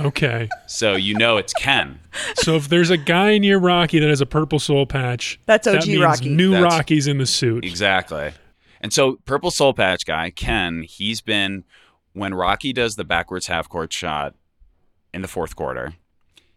[0.00, 0.48] Okay.
[0.66, 2.00] So you know it's Ken.
[2.36, 5.82] So if there's a guy near Rocky that has a purple soul patch, That's that
[5.82, 6.28] OG means Rocky.
[6.30, 7.62] New That's- Rocky's in the suit.
[7.62, 8.32] Exactly.
[8.80, 11.64] And so purple soul patch guy, Ken, he's been
[12.14, 14.34] when Rocky does the backwards half court shot
[15.12, 15.92] in the fourth quarter,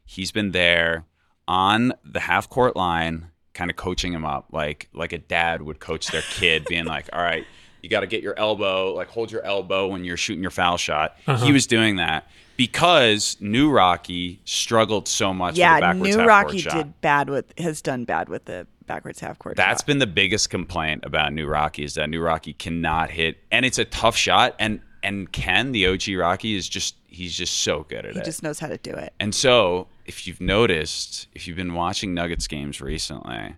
[0.06, 1.04] he's been there
[1.46, 5.82] on the half court line, kind of coaching him up like like a dad would
[5.82, 7.46] coach their kid, being like, All right,
[7.86, 11.16] you gotta get your elbow, like hold your elbow when you're shooting your foul shot.
[11.28, 11.46] Uh-huh.
[11.46, 16.20] He was doing that because new Rocky struggled so much with the yeah, backwards new
[16.20, 16.74] half Rocky court shot.
[16.74, 19.56] did bad with has done bad with the backwards half court.
[19.56, 19.86] That's shot.
[19.86, 23.78] been the biggest complaint about New Rocky is that New Rocky cannot hit, and it's
[23.78, 24.56] a tough shot.
[24.58, 28.16] And and Ken, the OG Rocky, is just he's just so good at he it.
[28.16, 29.14] He just knows how to do it.
[29.20, 33.56] And so, if you've noticed, if you've been watching Nuggets games recently,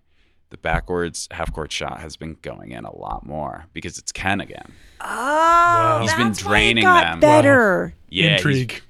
[0.50, 4.40] the backwards half court shot has been going in a lot more because it's Ken
[4.42, 4.72] again.
[5.02, 7.20] Oh, He's been that's why it draining got them.
[7.20, 7.94] Better.
[8.10, 8.82] Yeah, Intrigue.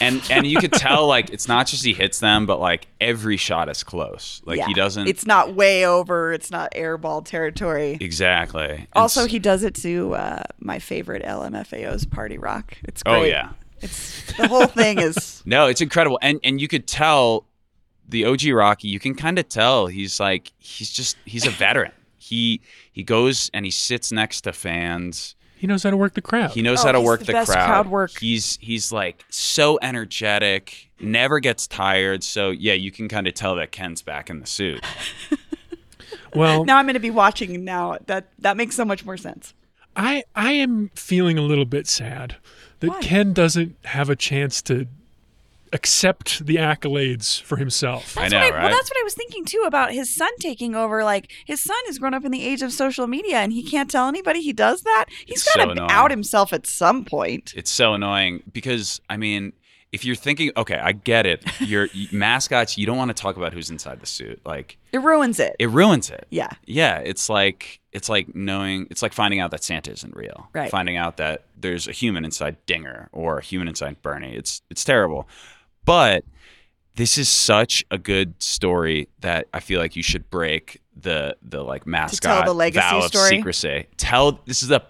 [0.00, 3.36] and and you could tell like it's not just he hits them, but like every
[3.36, 4.40] shot is close.
[4.44, 4.66] Like Yeah.
[4.66, 6.32] he doesn't It's not way over.
[6.32, 7.98] It's not airball territory.
[8.00, 8.68] exactly.
[8.70, 12.76] And Also, he does it to uh, my favorite LMFAO's Party Rock.
[12.84, 13.14] It's great.
[13.16, 17.46] oh yeah, It's the whole thing is no, it's incredible, and and you could tell
[18.08, 18.88] the OG Rocky.
[18.88, 21.92] You can kind of tell he's like he's just he's a veteran.
[22.18, 22.60] He
[22.92, 25.34] he goes and he sits next to fans.
[25.58, 26.50] He knows how to work the crowd.
[26.50, 27.66] He knows Oh, how to he's work the the, best crowd.
[27.66, 28.18] crowd work.
[28.18, 32.22] He's he's like so energetic, never gets tired.
[32.22, 34.84] So yeah, you can kind of tell that Ken's back in the suit.
[36.34, 37.98] well, now I'm going to be watching now.
[38.06, 39.54] That that makes so much more sense.
[39.96, 42.36] I I am feeling a little bit sad
[42.80, 43.00] that Why?
[43.00, 44.86] Ken doesn't have a chance to
[45.72, 48.16] accept the accolades for himself.
[48.16, 48.62] I That's know, what I, right?
[48.64, 51.04] Well, that's what I was thinking too about his son taking over.
[51.04, 53.90] Like his son has grown up in the age of social media, and he can't
[53.90, 55.06] tell anybody he does that.
[55.26, 55.90] He's It's got to annoying.
[55.90, 57.52] out himself at some point.
[57.56, 59.52] It's so annoying because I mean,
[59.92, 61.42] if you're thinking, okay, I get it.
[61.60, 64.40] Your mascots, you don't want to talk about who's inside the suit.
[64.44, 65.56] Like It ruins it.
[65.58, 66.26] it ruins it.
[66.30, 66.50] yeah.
[66.66, 70.48] Yeah, it's like it's like knowing it's like finding out that Santa isn't real.
[70.52, 70.70] Right.
[70.70, 74.34] Finding out that there's a human inside Dinger or a human inside Bernie.
[74.34, 75.28] It's it's terrible.
[75.86, 76.24] But
[76.96, 81.62] this is such a good story that I feel like you should break the the
[81.62, 83.28] like mascot the legacy vow of story?
[83.28, 83.86] secrecy.
[83.96, 84.82] Tell this is a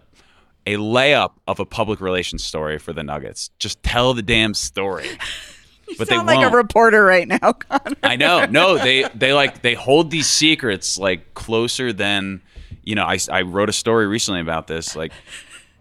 [0.67, 3.51] a layup of a public relations story for the Nuggets.
[3.61, 5.09] Just tell the damn story.
[5.99, 6.53] but they Sound like won't.
[6.53, 7.97] a reporter right now, Connor.
[8.03, 8.47] I know.
[8.47, 12.43] No, they they like they hold these secrets like closer than
[12.83, 13.05] you know.
[13.05, 14.97] I I wrote a story recently about this.
[14.97, 15.13] Like,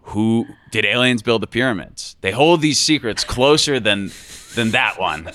[0.02, 2.16] who did aliens build the pyramids?
[2.20, 4.10] They hold these secrets closer than
[4.56, 5.30] than that one.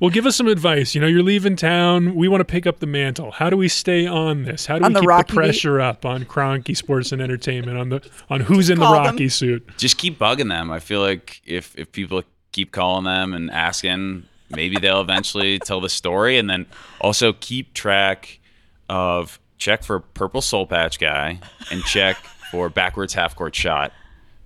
[0.00, 0.94] Well, give us some advice.
[0.94, 2.14] You know, you're leaving town.
[2.14, 3.32] We want to pick up the mantle.
[3.32, 4.64] How do we stay on this?
[4.64, 7.76] How do On we the keep Rocky the pressure up on Kroenke Sports and Entertainment
[7.76, 9.04] on the on who's in the Call them.
[9.04, 9.68] Rocky suit?
[9.76, 10.70] Just keep bugging them.
[10.70, 15.80] I feel like if if people keep calling them and asking, maybe they'll eventually tell
[15.82, 16.38] the story.
[16.38, 16.64] And then
[17.00, 18.40] also keep track
[18.88, 22.16] of check for purple soul patch guy and check
[22.50, 23.92] for backwards half court shot.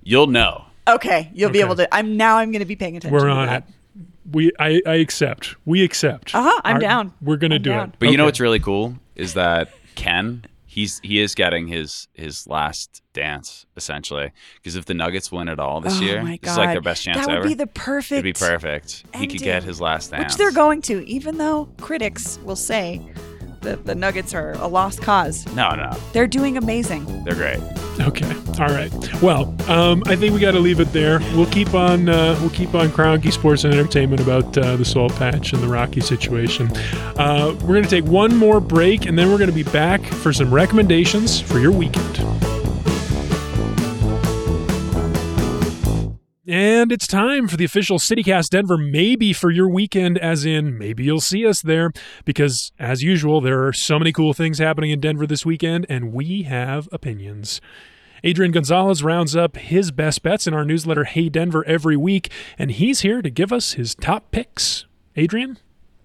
[0.03, 0.65] You'll know.
[0.87, 1.95] Okay, you'll be able to.
[1.95, 2.37] I'm now.
[2.39, 3.13] I'm going to be paying attention.
[3.15, 3.65] We're to on that.
[3.69, 3.75] it.
[4.33, 5.55] We I, I accept.
[5.67, 6.35] We accept.
[6.35, 7.13] Uh-huh, I'm Our- down.
[7.21, 7.89] We're gonna do down.
[7.91, 7.95] it.
[7.99, 12.47] But you know what's really cool is that Ken, he's he is getting his his
[12.47, 16.53] last dance essentially because if the Nuggets win it all this Oh year, my this
[16.53, 17.49] is like their best chance That would ever.
[17.49, 18.13] be the perfect.
[18.13, 19.05] It'd be perfect.
[19.15, 23.03] He could get his last dance, Which they're going to, even though critics will say
[23.65, 25.45] that the Nuggets are a lost cause.
[25.55, 27.25] No, no, They're doing amazing.
[27.25, 27.61] they're great.
[28.01, 28.33] Okay.
[28.59, 28.93] All right.
[29.23, 31.21] Well, um, I think we got to leave it there.
[31.37, 32.09] We'll keep on.
[32.09, 35.69] Uh, we'll keep on Kroenke Sports and Entertainment about uh, the Salt Patch and the
[35.69, 36.71] Rocky situation.
[37.17, 40.03] Uh, we're going to take one more break, and then we're going to be back
[40.05, 42.14] for some recommendations for your weekend.
[46.55, 51.03] And it's time for the official CityCast Denver maybe for your weekend, as in maybe
[51.03, 51.91] you'll see us there,
[52.25, 56.13] because as usual, there are so many cool things happening in Denver this weekend, and
[56.13, 57.61] we have opinions.
[58.23, 62.71] Adrian Gonzalez rounds up his best bets in our newsletter, Hey Denver, every week, and
[62.71, 64.87] he's here to give us his top picks.
[65.17, 65.59] Adrian,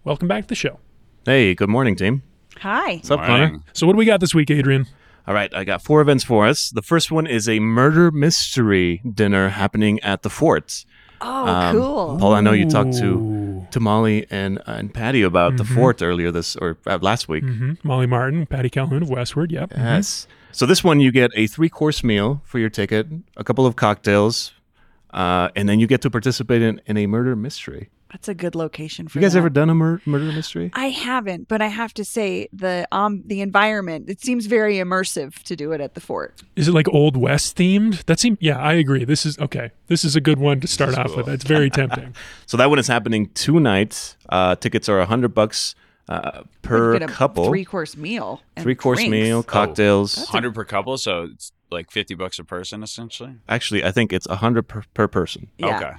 [0.04, 0.80] welcome back to the show.
[1.26, 2.24] Hey, good morning, team.
[2.62, 2.96] Hi.
[2.96, 3.60] What's up, Connor?
[3.74, 4.88] So, what do we got this week, Adrian?
[5.28, 6.70] All right, I got four events for us.
[6.70, 10.86] The first one is a murder mystery dinner happening at the fort.
[11.22, 12.18] Oh, Um, cool.
[12.20, 16.32] Paul, I know you talked to to Molly and and Patty about the fort earlier
[16.32, 17.44] this or uh, last week.
[17.44, 17.78] Mhm.
[17.84, 19.52] Molly Martin, Patty Calhoun of Westword.
[19.52, 19.72] Yep.
[19.72, 19.78] Mhm.
[19.78, 20.28] Yes.
[20.52, 23.06] So this one, you get a three course meal for your ticket,
[23.38, 24.54] a couple of cocktails,
[25.14, 27.90] uh, and then you get to participate in, in a murder mystery.
[28.12, 29.40] That's a good location for You guys that.
[29.40, 30.72] ever done a mur- murder mystery?
[30.74, 34.10] I haven't, but I have to say the um the environment.
[34.10, 36.42] It seems very immersive to do it at the fort.
[36.56, 38.04] Is it like Old West themed?
[38.06, 38.38] That seems.
[38.42, 39.04] Yeah, I agree.
[39.06, 39.72] This is okay.
[39.88, 41.28] This is a good one to start off with.
[41.30, 42.16] It's very tempting.
[42.48, 44.16] So that one is happening tonight.
[44.28, 45.76] Uh, tickets are a hundred bucks
[46.08, 47.46] uh, per Get a couple.
[47.46, 48.42] three course meal.
[48.58, 49.12] three course drinks.
[49.12, 50.16] meal, cocktails.
[50.30, 53.36] Hundred per couple, so it's like fifty bucks a person essentially.
[53.48, 55.50] Actually, I think it's a hundred per, per person.
[55.60, 55.78] Yeah.
[55.78, 55.92] Okay,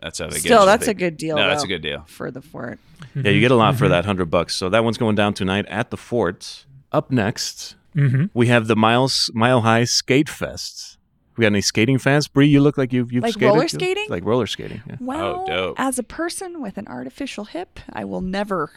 [0.00, 0.42] that's how they get.
[0.42, 1.36] Still, that's a good deal.
[1.36, 2.04] No, that's though, a good deal.
[2.06, 2.78] for the fort.
[3.14, 4.54] Yeah, you get a lot for that hundred bucks.
[4.56, 6.64] So that one's going down tonight at the fort.
[6.92, 10.96] Up next, hmm we have the Miles Mile High Skate Fest.
[11.36, 12.26] We got any skating fans?
[12.26, 13.48] Bree, you look like you've you've Like skated.
[13.54, 14.06] roller skating?
[14.08, 14.82] Like roller skating.
[14.88, 14.96] Yeah.
[15.00, 15.76] Well, dope.
[15.78, 18.70] as a person with an artificial hip, I will never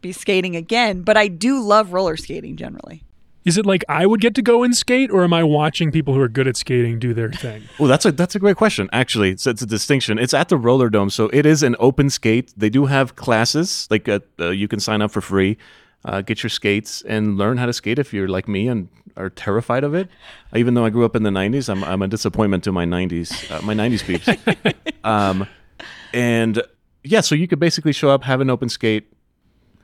[0.00, 3.02] be skating again, but I do love roller skating generally.
[3.48, 6.12] Is it like I would get to go and skate, or am I watching people
[6.12, 7.62] who are good at skating do their thing?
[7.80, 8.88] Oh, that's a that's a great question.
[8.92, 10.18] Actually, it's, it's a distinction.
[10.18, 12.52] It's at the Roller Dome, so it is an open skate.
[12.56, 15.56] They do have classes, like uh, uh, you can sign up for free,
[16.04, 19.30] uh, get your skates, and learn how to skate if you're like me and are
[19.30, 20.08] terrified of it.
[20.54, 23.50] Even though I grew up in the '90s, I'm I'm a disappointment to my '90s
[23.50, 24.28] uh, my '90s peeps.
[25.04, 25.46] um,
[26.12, 26.62] and
[27.04, 29.06] yeah, so you could basically show up, have an open skate,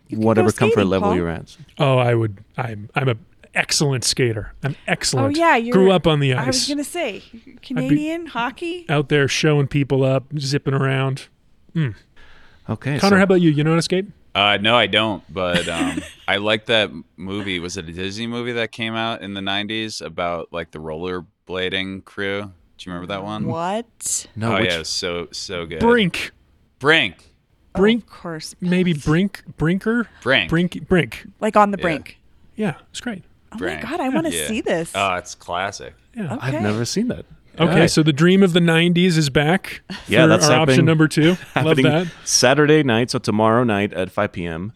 [0.08, 1.16] You can whatever comfort level Paul.
[1.16, 1.56] you're at.
[1.78, 2.44] Oh, I would.
[2.58, 2.90] I'm.
[2.94, 3.16] I'm a
[3.54, 4.52] excellent skater.
[4.62, 5.36] I'm excellent.
[5.36, 6.42] Oh yeah, you grew up on the ice.
[6.42, 7.22] I was gonna say
[7.62, 8.86] Canadian hockey.
[8.88, 11.28] out there showing people up, zipping around.
[11.76, 13.50] Okay, Connor, so- how about you?
[13.50, 14.06] You know how to skate?
[14.34, 15.22] Uh, no, I don't.
[15.32, 17.60] But um, I like that movie.
[17.60, 22.04] Was it a Disney movie that came out in the '90s about like the rollerblading
[22.04, 22.42] crew?
[22.76, 23.46] Do you remember that one?
[23.46, 24.26] What?
[24.34, 25.78] no, oh which, yeah, it was so so good.
[25.78, 26.32] Brink,
[26.80, 27.32] Brink,
[27.74, 28.54] Brink, Of course.
[28.60, 31.26] maybe Brink, Brinker, Brink, Brink, Brink.
[31.40, 31.82] Like on the Yeah.
[31.82, 32.18] brink.
[32.56, 33.22] Yeah, it's great.
[33.54, 33.82] Oh Brink.
[33.84, 34.46] my god, I want to Yeah.
[34.48, 34.92] see this.
[34.94, 35.94] Oh, it's classic.
[36.16, 36.34] Yeah.
[36.34, 36.56] okay.
[36.56, 37.24] I've never seen that.
[37.56, 37.90] Okay, Alright.
[37.90, 39.82] so the dream of the '90s is back.
[40.08, 41.28] Yeah, for that's our option happening- number two.
[41.30, 42.08] Love happening that.
[42.24, 44.72] Saturday night, so tomorrow night at 5 p.m.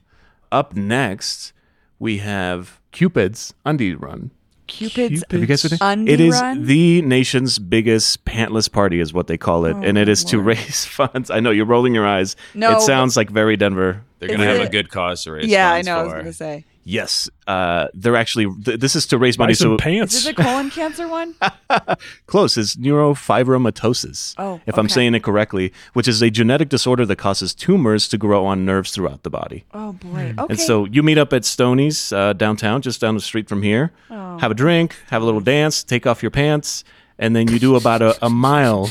[0.52, 1.52] Up next,
[1.98, 4.30] we have Cupid's Undie Run.
[4.68, 5.80] Cupid's Cupid- Have you guys seen it?
[5.80, 6.66] Undie It is Run?
[6.66, 10.38] the nation's biggest pantless party, is what they call it, Oh, and it is to
[10.40, 11.30] raise funds.
[11.30, 12.36] I know you're rolling your eyes.
[12.54, 14.02] No, it sounds like very Denver.
[14.20, 15.46] They're Is gonna have it- a good cause to raise.
[15.46, 15.98] Yeah, I funds know.
[15.98, 16.18] I was for.
[16.18, 16.64] gonna say.
[16.90, 18.46] Yes, uh, they're actually.
[18.64, 19.54] Th- this is to raise Buy money.
[19.54, 20.14] some So pants.
[20.14, 21.34] Is it a colon cancer one?
[22.26, 24.34] close is neurofibromatosis.
[24.38, 28.16] Oh, if I'm saying it correctly, which is a genetic disorder that causes tumors to
[28.18, 29.64] grow on nerves throughout the body.
[29.74, 30.34] Oh boy.
[30.38, 30.46] Okay.
[30.50, 33.92] And so you meet up at Stoney's uh, downtown, just down the street from here.
[34.10, 34.38] Oh.
[34.38, 36.84] Have a drink, have a little dance, take off your pants,
[37.18, 38.90] and then you do about a, a mile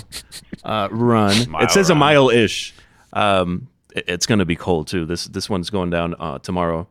[0.63, 1.49] uh, run.
[1.49, 1.97] Mile it says run.
[1.97, 2.73] a mile ish.
[3.13, 5.05] Um, it- it's going to be cold too.
[5.05, 6.87] This this one's going down uh, tomorrow,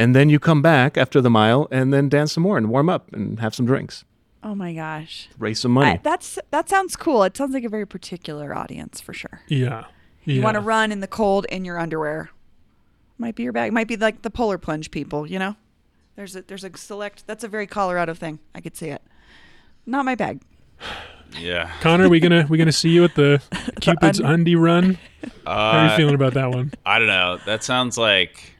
[0.00, 2.88] and then you come back after the mile and then dance some more and warm
[2.88, 4.04] up and have some drinks,
[4.42, 5.28] oh my gosh.
[5.38, 5.92] raise some money.
[5.92, 7.22] I, that's that sounds cool.
[7.24, 9.42] It sounds like a very particular audience for sure.
[9.48, 9.84] yeah.
[10.24, 10.44] You yeah.
[10.44, 12.28] want to run in the cold in your underwear.
[13.16, 13.72] Might be your bag.
[13.72, 15.56] Might be like the polar plunge people, you know?
[16.16, 18.38] There's a there's a select that's a very Colorado thing.
[18.54, 19.00] I could see it.
[19.86, 20.40] Not my bag.
[21.38, 21.70] Yeah.
[21.80, 23.40] Connor, we gonna we gonna see you at the
[23.80, 24.98] Cupid's un- Undie Run?
[25.46, 26.72] How are you Uh, feeling about that one?
[26.84, 27.38] I don't know.
[27.46, 28.54] That sounds like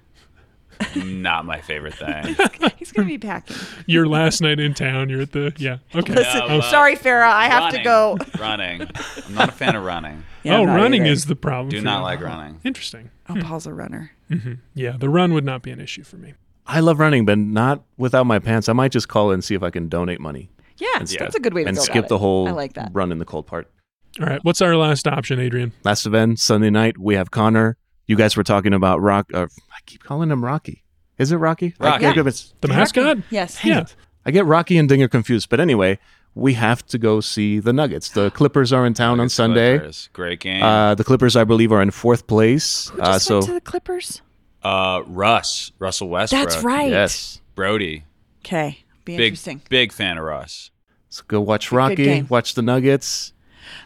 [0.97, 2.37] not my favorite thing.
[2.77, 3.57] He's gonna be packing.
[3.87, 5.09] Your last night in town.
[5.09, 5.79] You're at the yeah.
[5.95, 6.15] Okay.
[6.15, 8.17] Listen, Yeah, but sorry, Farah, I have to go.
[8.39, 8.83] Running.
[9.27, 10.25] I'm not a fan of running.
[10.43, 11.13] Yeah, oh, running either.
[11.13, 11.69] is the problem.
[11.69, 12.03] Do for not you.
[12.05, 12.61] like running.
[12.65, 13.11] Interesting.
[13.29, 13.41] Oh, hmm.
[13.41, 14.13] Paul's a runner.
[14.31, 14.55] Mm-hmm.
[14.73, 16.33] Yeah, the run would not be an issue for me.
[16.67, 18.67] I love running, but not without my pants.
[18.71, 21.21] I might just call and see if I can donate money Yeah, instead.
[21.21, 22.89] that's a good way to and go skip about the whole I like that.
[22.95, 23.71] run in the cold part.
[24.19, 25.73] All right, what's our last option, Adrian?
[25.85, 27.77] Last event Sunday night, we have Connor.
[28.11, 29.31] You guys were talking about Rock.
[29.33, 30.83] Uh, I keep calling him Rocky.
[31.17, 31.75] Is it Rocky?
[31.79, 32.03] Rocky.
[32.13, 32.17] can't
[32.61, 33.19] The mascot?
[33.31, 33.65] Yes.
[33.65, 33.85] Yeah.
[34.27, 35.49] I get Rocky and Dinger confused.
[35.49, 36.01] But anyway,
[36.35, 38.09] we have to go see the Nuggets.
[38.09, 39.79] The Clippers are in town on Sunday.
[39.79, 40.09] Clippers.
[40.13, 40.61] Great game.
[40.61, 42.89] Uh, the Clippers, I believe, are in fourth place.
[42.89, 44.23] Who Uh, just so went to the Clippers?
[44.61, 46.49] Uh, Russ, Russell Westbrook.
[46.49, 46.91] That's right.
[46.91, 48.03] yes, Brody.
[48.45, 48.81] Okay.
[49.05, 49.63] Be Big, interesting.
[49.69, 50.73] big fan of Russ.
[51.11, 52.23] so go watch Rocky.
[52.23, 53.35] Watch the Nuggets.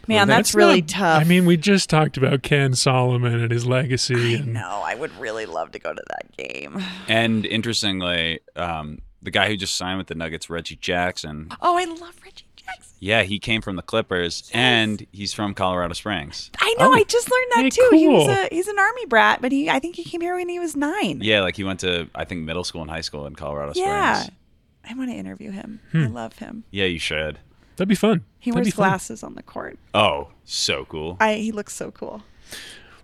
[0.07, 1.21] Man, That's that's, really not- tough.
[1.21, 4.35] I mean, we just talked about Ken Solomon and his legacy.
[4.35, 6.83] and no, I would really love to go to that game.
[7.09, 11.85] And interestingly, um, the guy who just signed with the Nuggets, Reggie Jackson, Oh, I
[11.85, 12.97] love Reggie Jackson.
[13.01, 16.51] yeah, he came from the Clippers, and he's from Colorado Springs.
[16.61, 16.91] I know.
[16.91, 16.93] Oh.
[16.95, 17.89] I just learned that Hey, too.
[17.93, 20.49] He was a he's an army brat, but he I think he came here when
[20.49, 21.21] he was nine.
[21.23, 24.15] Yeah, like he went to I think middle school and high school in Colorado Yeah.
[24.15, 24.39] Springs.
[24.87, 25.81] I want to interview him.
[25.93, 26.03] Hmm.
[26.05, 26.65] I love him.
[26.71, 27.39] Yeah, you should.
[27.77, 28.25] That'd be fun.
[28.39, 28.89] He That'd wears be fun.
[28.91, 29.79] glasses on the court.
[29.95, 31.17] Oh, so cool.
[31.21, 32.23] I he looks so cool.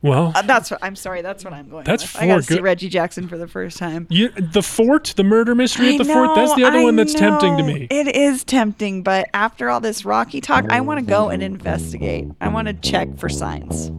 [0.03, 1.21] Well, Uh, that's what I'm sorry.
[1.21, 1.85] That's what I'm going.
[1.85, 2.23] That's with.
[2.23, 4.07] I got to four see Reggie Jackson for the first time.
[4.09, 6.97] you, the fort, the murder mystery I at the fort, that's the other I one
[6.97, 7.87] that's tempting to me.
[7.91, 12.29] It is tempting, but after all this Rocky talk, I want to go and investigate.
[12.41, 13.91] I want to check for signs.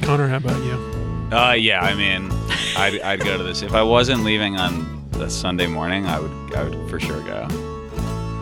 [0.00, 1.36] Connor, how about you?
[1.36, 2.30] Uh, yeah, I mean,
[2.78, 6.06] I'd, I'd go to this if I wasn't leaving on the Sunday morning.
[6.06, 7.46] I would, I would for sure go.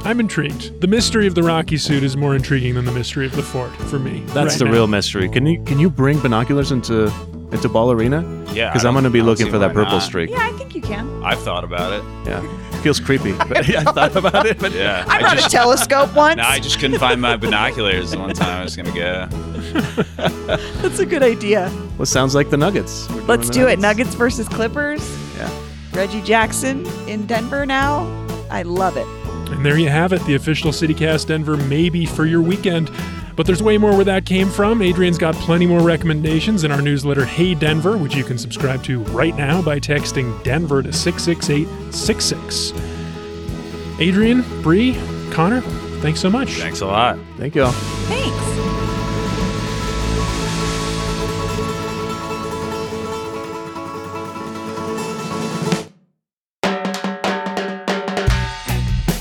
[0.04, 0.80] I'm intrigued.
[0.80, 3.72] The mystery of the Rocky suit is more intriguing than the mystery of the fort
[3.88, 4.22] for me.
[4.28, 4.72] That's right the now.
[4.72, 5.28] real mystery.
[5.30, 7.10] Can you can you bring binoculars into
[7.52, 8.20] into Ball Arena?
[8.52, 10.02] Yeah, Because I I'm going to be looking for that purple not.
[10.02, 10.28] streak.
[10.30, 11.22] Yeah, I think you can.
[11.24, 12.04] I've thought about it.
[12.28, 12.40] Yeah,
[12.82, 13.32] feels creepy.
[13.48, 14.58] But yeah, I thought about it.
[14.58, 16.36] But Yeah, I brought just, a telescope once.
[16.36, 19.26] No, I just couldn't find my binoculars the one time I was gonna go.
[20.82, 21.72] That's a good idea.
[21.96, 23.08] well, sounds like the Nuggets.
[23.08, 23.78] We're Let's the do it.
[23.78, 25.02] Nuggets versus Clippers.
[25.36, 25.50] Yeah.
[25.92, 28.04] Reggie Jackson in Denver now.
[28.50, 29.06] I love it.
[29.54, 32.90] And there you have it, the official CityCast Denver maybe for your weekend.
[33.36, 34.82] But there's way more where that came from.
[34.82, 39.00] Adrian's got plenty more recommendations in our newsletter, Hey Denver, which you can subscribe to
[39.04, 42.72] right now by texting Denver to 66866.
[44.00, 45.00] Adrian, Bree,
[45.30, 45.60] Connor,
[46.00, 46.50] thanks so much.
[46.54, 47.18] Thanks a lot.
[47.38, 47.72] Thank you all.
[47.72, 48.93] Thanks.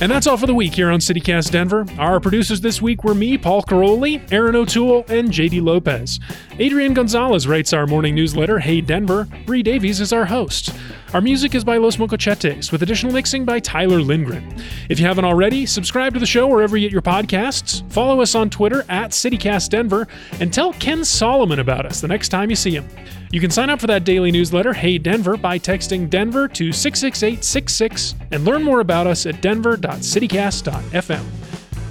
[0.04, 1.86] And that's all for the week here on CityCast Denver.
[1.98, 6.20] Our producers this week were me, Paul Karolyi, Aaron O'Toole, and JD Lopez.
[6.60, 9.30] Adrian Gonzalez writes our morning newsletter, Hey Denver.
[9.46, 10.76] Bree Davies is our host.
[11.14, 14.44] Our music is by Los Mocochetes, with additional mixing by Tyler Lindgren.
[14.90, 18.34] If you haven't already, subscribe to the show wherever you get your podcasts, follow us
[18.34, 20.08] on Twitter at CityCast Denver,
[20.40, 22.90] and tell Ken Solomon about us the next time you see him.
[23.32, 28.16] You can sign up for that daily newsletter, Hey Denver, by texting Denver to 66866
[28.32, 31.24] and learn more about us at denver.citycast.fm.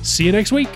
[0.05, 0.68] See you next week.